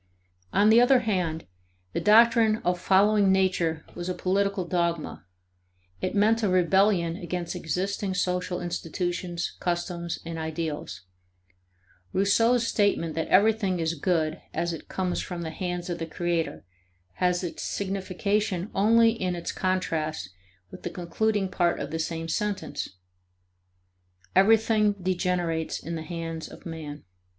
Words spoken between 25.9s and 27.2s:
the hands of man."